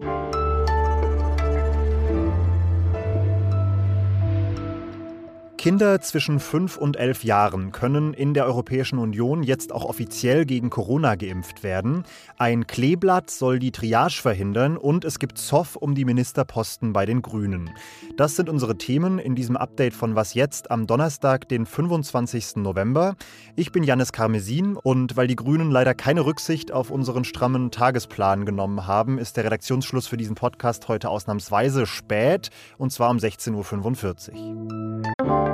[0.00, 0.33] you
[5.64, 10.68] Kinder zwischen 5 und 11 Jahren können in der Europäischen Union jetzt auch offiziell gegen
[10.68, 12.04] Corona geimpft werden.
[12.36, 17.22] Ein Kleeblatt soll die Triage verhindern und es gibt Zoff um die Ministerposten bei den
[17.22, 17.70] Grünen.
[18.18, 22.56] Das sind unsere Themen in diesem Update von Was jetzt am Donnerstag, den 25.
[22.56, 23.16] November.
[23.56, 28.44] Ich bin Janis Karmesin und weil die Grünen leider keine Rücksicht auf unseren strammen Tagesplan
[28.44, 34.34] genommen haben, ist der Redaktionsschluss für diesen Podcast heute ausnahmsweise spät und zwar um 16.45
[34.34, 35.53] Uhr.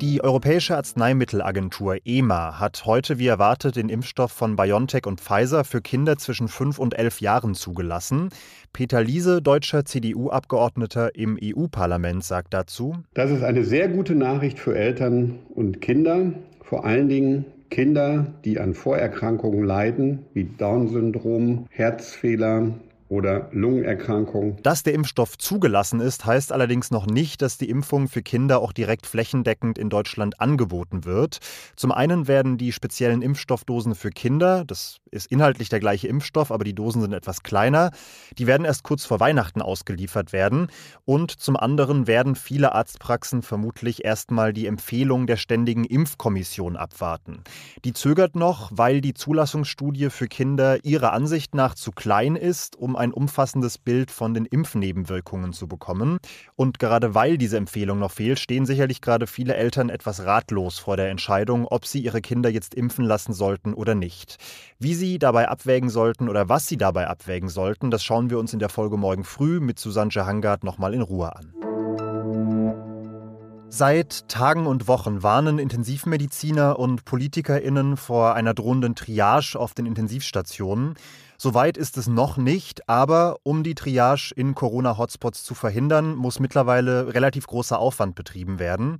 [0.00, 5.80] Die Europäische Arzneimittelagentur EMA hat heute wie erwartet den Impfstoff von BioNTech und Pfizer für
[5.80, 8.28] Kinder zwischen 5 und 11 Jahren zugelassen.
[8.74, 14.76] Peter Liese, deutscher CDU-Abgeordneter im EU-Parlament, sagt dazu: Das ist eine sehr gute Nachricht für
[14.76, 22.72] Eltern und Kinder, vor allen Dingen Kinder, die an Vorerkrankungen leiden, wie Down-Syndrom, Herzfehler,
[23.08, 24.62] oder Lungenerkrankungen.
[24.62, 28.72] Dass der Impfstoff zugelassen ist, heißt allerdings noch nicht, dass die Impfung für Kinder auch
[28.72, 31.38] direkt flächendeckend in Deutschland angeboten wird.
[31.76, 36.64] Zum einen werden die speziellen Impfstoffdosen für Kinder, das ist inhaltlich der gleiche Impfstoff, aber
[36.64, 37.90] die Dosen sind etwas kleiner,
[38.38, 40.68] die werden erst kurz vor Weihnachten ausgeliefert werden.
[41.04, 47.42] Und zum anderen werden viele Arztpraxen vermutlich erstmal die Empfehlung der Ständigen Impfkommission abwarten.
[47.84, 52.95] Die zögert noch, weil die Zulassungsstudie für Kinder ihrer Ansicht nach zu klein ist, um
[52.96, 56.18] ein umfassendes Bild von den Impfnebenwirkungen zu bekommen.
[56.54, 60.96] Und gerade weil diese Empfehlung noch fehlt, stehen sicherlich gerade viele Eltern etwas ratlos vor
[60.96, 64.38] der Entscheidung, ob sie ihre Kinder jetzt impfen lassen sollten oder nicht.
[64.78, 68.52] Wie sie dabei abwägen sollten oder was sie dabei abwägen sollten, das schauen wir uns
[68.52, 71.52] in der Folge morgen früh mit Susanne Hangard nochmal in Ruhe an.
[73.68, 80.94] Seit Tagen und Wochen warnen Intensivmediziner und PolitikerInnen vor einer drohenden Triage auf den Intensivstationen.
[81.38, 87.14] Soweit ist es noch nicht, aber um die Triage in Corona-Hotspots zu verhindern, muss mittlerweile
[87.14, 88.98] relativ großer Aufwand betrieben werden.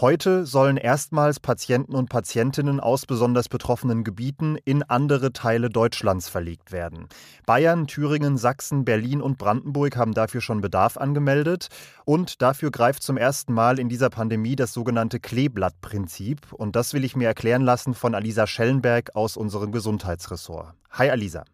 [0.00, 6.72] Heute sollen erstmals Patienten und Patientinnen aus besonders betroffenen Gebieten in andere Teile Deutschlands verlegt
[6.72, 7.06] werden.
[7.46, 11.68] Bayern, Thüringen, Sachsen, Berlin und Brandenburg haben dafür schon Bedarf angemeldet.
[12.04, 16.52] Und dafür greift zum ersten Mal in dieser Pandemie das sogenannte Kleeblattprinzip.
[16.52, 20.74] Und das will ich mir erklären lassen von Alisa Schellenberg aus unserem Gesundheitsressort.
[20.90, 21.44] Hi Alisa.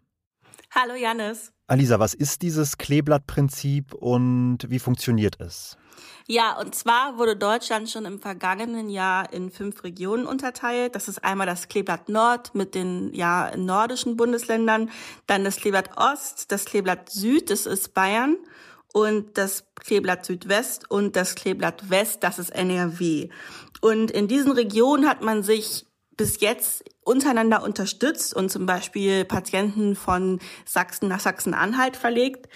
[0.72, 1.52] Hallo Janis.
[1.66, 5.76] Alisa, was ist dieses Kleeblattprinzip und wie funktioniert es?
[6.28, 10.94] Ja, und zwar wurde Deutschland schon im vergangenen Jahr in fünf Regionen unterteilt.
[10.94, 14.90] Das ist einmal das Kleeblatt Nord mit den ja nordischen Bundesländern,
[15.26, 18.36] dann das Kleeblatt Ost, das Kleeblatt Süd, das ist Bayern
[18.92, 23.28] und das Kleeblatt Südwest und das Kleeblatt West, das ist NRW.
[23.80, 29.96] Und in diesen Regionen hat man sich bis jetzt untereinander unterstützt und zum Beispiel Patienten
[29.96, 32.48] von Sachsen nach Sachsen-Anhalt verlegt.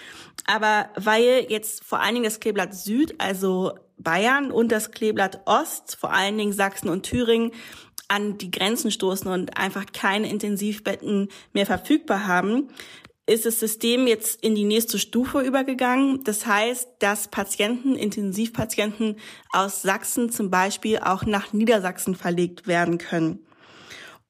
[0.46, 5.96] Aber weil jetzt vor allen Dingen das Kleeblatt Süd, also Bayern und das Kleeblatt Ost,
[5.96, 7.52] vor allen Dingen Sachsen und Thüringen,
[8.08, 12.68] an die Grenzen stoßen und einfach keine Intensivbetten mehr verfügbar haben,
[13.26, 16.22] ist das System jetzt in die nächste Stufe übergegangen.
[16.24, 19.16] Das heißt, dass Patienten, Intensivpatienten
[19.50, 23.44] aus Sachsen zum Beispiel auch nach Niedersachsen verlegt werden können.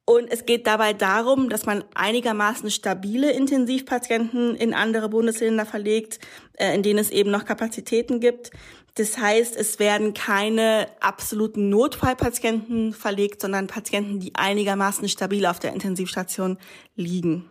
[0.07, 6.21] Und es geht dabei darum, dass man einigermaßen stabile Intensivpatienten in andere Bundesländer verlegt,
[6.55, 8.51] äh, in denen es eben noch Kapazitäten gibt.
[8.97, 15.73] Das heißt, es werden keine absoluten Notfallpatienten verlegt, sondern Patienten, die einigermaßen stabil auf der
[15.73, 16.59] Intensivstation
[16.95, 17.51] liegen.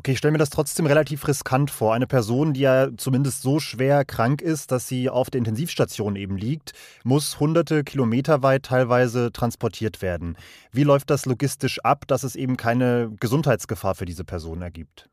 [0.00, 1.92] Okay, ich stelle mir das trotzdem relativ riskant vor.
[1.92, 6.36] Eine Person, die ja zumindest so schwer krank ist, dass sie auf der Intensivstation eben
[6.36, 6.72] liegt,
[7.02, 10.36] muss hunderte Kilometer weit teilweise transportiert werden.
[10.70, 15.10] Wie läuft das logistisch ab, dass es eben keine Gesundheitsgefahr für diese Person ergibt?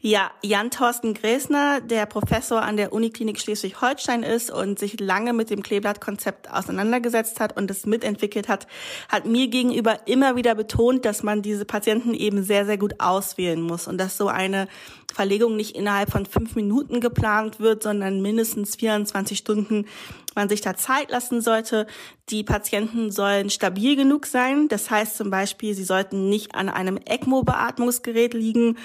[0.00, 5.50] Ja, Jan Thorsten Gräsner, der Professor an der Uniklinik Schleswig-Holstein ist und sich lange mit
[5.50, 8.66] dem Kleeblattkonzept auseinandergesetzt hat und es mitentwickelt hat,
[9.08, 13.60] hat mir gegenüber immer wieder betont, dass man diese Patienten eben sehr, sehr gut auswählen
[13.60, 14.68] muss und dass so eine
[15.14, 19.86] Verlegung nicht innerhalb von fünf Minuten geplant wird, sondern mindestens 24 Stunden
[20.34, 21.86] man sich da Zeit lassen sollte.
[22.28, 24.68] Die Patienten sollen stabil genug sein.
[24.68, 28.76] Das heißt zum Beispiel, sie sollten nicht an einem ECMO-Beatmungsgerät liegen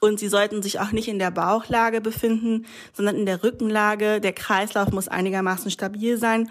[0.00, 4.20] Und sie sollten sich auch nicht in der Bauchlage befinden, sondern in der Rückenlage.
[4.20, 6.50] Der Kreislauf muss einigermaßen stabil sein.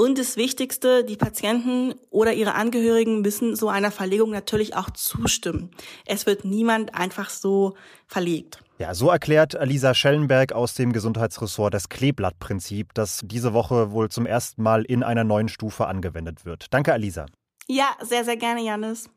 [0.00, 5.72] Und das Wichtigste, die Patienten oder ihre Angehörigen müssen so einer Verlegung natürlich auch zustimmen.
[6.06, 7.76] Es wird niemand einfach so
[8.06, 8.62] verlegt.
[8.78, 14.24] Ja, so erklärt Alisa Schellenberg aus dem Gesundheitsressort das Kleeblattprinzip, das diese Woche wohl zum
[14.24, 16.68] ersten Mal in einer neuen Stufe angewendet wird.
[16.70, 17.26] Danke, Alisa.
[17.66, 19.10] Ja, sehr, sehr gerne, Janis.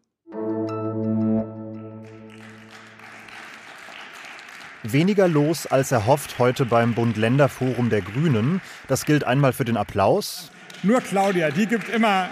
[4.83, 8.59] Weniger los als erhofft heute beim Bund-Länder-Forum der Grünen.
[8.89, 10.51] Das gilt einmal für den Applaus.
[10.83, 12.29] Nur Claudia, die gibt immer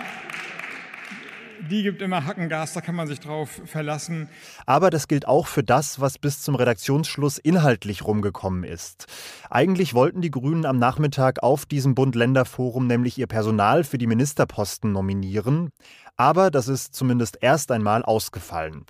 [1.69, 4.27] die gibt immer Hackengas, da kann man sich drauf verlassen.
[4.65, 9.05] Aber das gilt auch für das, was bis zum Redaktionsschluss inhaltlich rumgekommen ist.
[9.49, 14.91] Eigentlich wollten die Grünen am Nachmittag auf diesem Bund-Länder-Forum nämlich ihr Personal für die Ministerposten
[14.91, 15.69] nominieren.
[16.17, 18.85] Aber das ist zumindest erst einmal ausgefallen.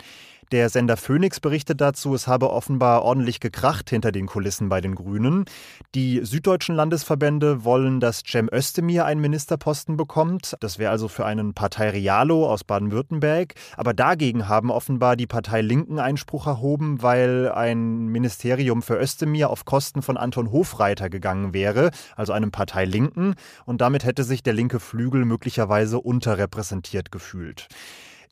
[0.52, 4.94] Der Sender Phoenix berichtet dazu, es habe offenbar ordentlich gekracht hinter den Kulissen bei den
[4.94, 5.46] Grünen.
[5.94, 10.54] Die süddeutschen Landesverbände wollen, dass Cem Özdemir einen Ministerposten bekommt.
[10.60, 13.54] Das wäre also für einen Partei Realo aus Baden-Württemberg.
[13.78, 19.64] Aber dagegen haben offenbar die Partei Linken Einspruch erhoben, weil ein Ministerium für Özdemir auf
[19.64, 23.36] Kosten von Anton Hofreiter gegangen wäre, also einem Partei Linken.
[23.64, 27.68] Und damit hätte sich der linke Flügel möglicherweise unterrepräsentiert gefühlt.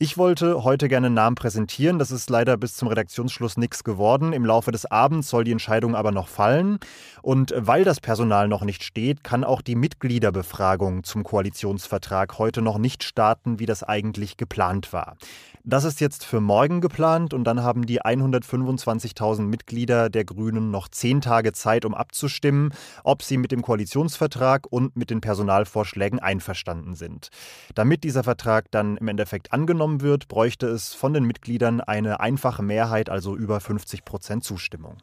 [0.02, 1.98] Ich wollte heute gerne einen Namen präsentieren.
[1.98, 4.32] Das ist leider bis zum Redaktionsschluss nichts geworden.
[4.32, 6.78] Im Laufe des Abends soll die Entscheidung aber noch fallen.
[7.20, 12.78] Und weil das Personal noch nicht steht, kann auch die Mitgliederbefragung zum Koalitionsvertrag heute noch
[12.78, 15.18] nicht starten, wie das eigentlich geplant war.
[15.62, 20.88] Das ist jetzt für morgen geplant und dann haben die 125.000 Mitglieder der Grünen noch
[20.88, 22.72] zehn Tage Zeit, um abzustimmen,
[23.04, 27.28] ob sie mit dem Koalitionsvertrag und mit den Personalvorschlägen einverstanden sind.
[27.74, 32.62] Damit dieser Vertrag dann im Endeffekt angenommen wird, bräuchte es von den Mitgliedern eine einfache
[32.62, 34.98] Mehrheit, also über 50 Prozent Zustimmung.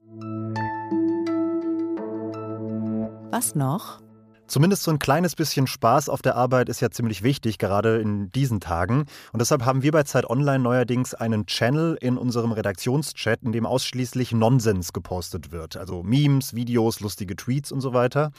[3.30, 4.02] Was noch?
[4.48, 8.32] Zumindest so ein kleines bisschen Spaß auf der Arbeit ist ja ziemlich wichtig, gerade in
[8.32, 9.06] diesen Tagen.
[9.34, 13.66] Und deshalb haben wir bei Zeit Online neuerdings einen Channel in unserem Redaktionschat, in dem
[13.66, 15.76] ausschließlich Nonsens gepostet wird.
[15.76, 18.32] Also Memes, Videos, lustige Tweets und so weiter.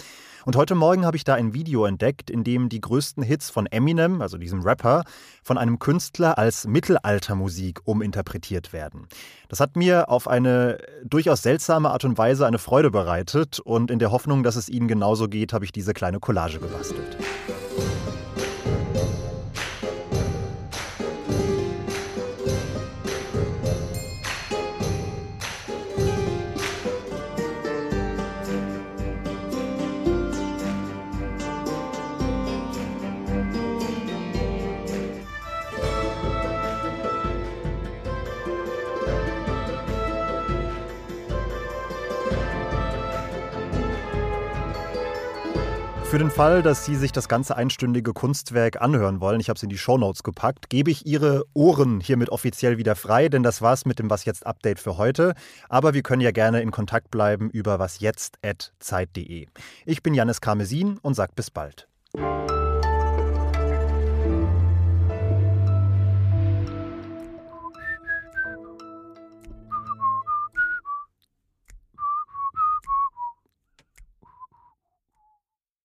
[0.46, 3.66] Und heute Morgen habe ich da ein Video entdeckt, in dem die größten Hits von
[3.66, 5.04] Eminem, also diesem Rapper,
[5.42, 9.08] von einem Künstler als Mittelaltermusik uminterpretiert werden.
[9.48, 13.98] Das hat mir auf eine durchaus seltsame Art und Weise eine Freude bereitet und in
[13.98, 17.16] der Hoffnung, dass es Ihnen genauso geht, habe ich diese kleine Collage gebastelt.
[46.10, 49.62] Für den Fall, dass Sie sich das ganze einstündige Kunstwerk anhören wollen, ich habe es
[49.62, 53.84] in die Shownotes gepackt, gebe ich Ihre Ohren hiermit offiziell wieder frei, denn das war's
[53.84, 55.34] mit dem Was jetzt Update für heute.
[55.68, 59.48] Aber wir können ja gerne in Kontakt bleiben über wasjetzt.zeit.de.
[59.84, 61.86] Ich bin Janis Karmesin und sag bis bald.